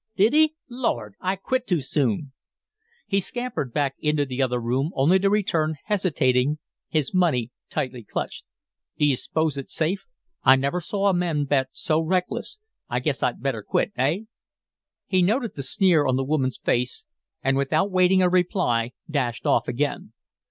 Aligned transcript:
Did 0.15 0.33
he? 0.33 0.55
Lord! 0.67 1.13
I 1.21 1.35
quit 1.35 1.67
too 1.67 1.79
soon!" 1.79 2.31
He 3.05 3.19
scampered 3.21 3.71
back 3.71 3.93
into 3.99 4.25
the 4.25 4.41
other 4.41 4.59
room, 4.59 4.89
only 4.95 5.19
to 5.19 5.29
return, 5.29 5.75
hesitating, 5.85 6.57
his 6.89 7.13
money 7.13 7.51
tightly 7.69 8.01
clutched. 8.03 8.43
"Do 8.97 9.05
you 9.05 9.15
s'pose 9.15 9.59
it's 9.59 9.75
safe? 9.75 10.07
I 10.41 10.55
never 10.55 10.81
saw 10.81 11.07
a 11.09 11.13
man 11.13 11.45
bet 11.45 11.67
so 11.69 11.99
reckless. 12.01 12.57
I 12.89 12.99
guess 12.99 13.21
I'd 13.21 13.43
better 13.43 13.61
quit, 13.61 13.91
eh?" 13.95 14.21
He 15.05 15.21
noted 15.21 15.51
the 15.55 15.61
sneer 15.61 16.07
on 16.07 16.15
the 16.15 16.25
woman's 16.25 16.57
face, 16.57 17.05
and 17.43 17.55
without 17.55 17.91
waiting 17.91 18.23
a 18.23 18.27
reply 18.29 18.93
dashed 19.07 19.45
off 19.45 19.67
again. 19.67 20.13